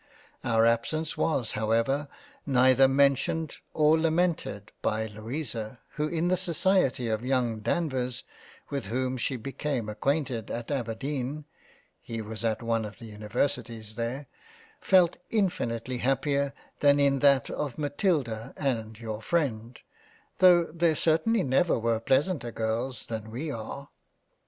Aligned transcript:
Our 0.43 0.65
absence 0.65 1.15
was 1.15 1.51
however 1.51 2.07
never 2.43 2.65
either 2.69 2.87
mentioned 2.87 3.57
or 3.71 3.99
lamented 3.99 4.71
by 4.81 5.05
Louisa 5.05 5.77
who 5.89 6.07
in 6.07 6.27
the 6.29 6.37
society 6.37 7.07
of 7.07 7.23
young 7.23 7.59
Danvers 7.59 8.23
with 8.71 8.87
whom 8.87 9.15
she 9.15 9.35
became 9.35 9.87
acquainted 9.87 10.49
at 10.49 10.71
Aberdeen 10.71 11.45
(he 12.01 12.19
was 12.19 12.43
at 12.43 12.63
one 12.63 12.83
of 12.83 12.97
the 12.97 13.05
Universities 13.05 13.93
there,) 13.93 14.25
felt 14.79 15.17
infinitely 15.29 15.99
happier 15.99 16.55
than 16.79 16.99
in 16.99 17.19
that 17.19 17.51
of 17.51 17.77
Matilda 17.77 18.55
and 18.57 18.99
your 18.99 19.19
freind, 19.21 19.81
tho' 20.39 20.71
there 20.71 20.95
certainly 20.95 21.43
never 21.43 21.77
were 21.77 21.99
pleasanter 21.99 22.51
girls 22.51 23.05
than 23.05 23.29
we 23.29 23.51
are. 23.51 23.89